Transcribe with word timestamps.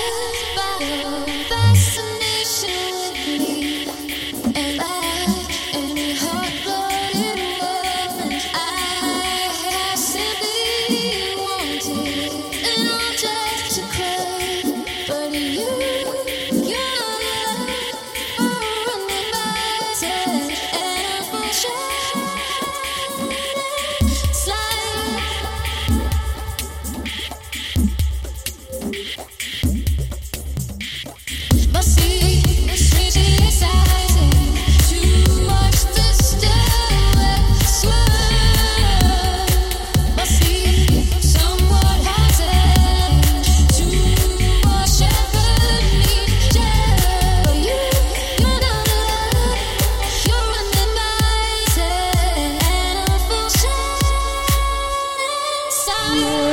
Yeah. 0.00 0.30
you. 56.14 56.49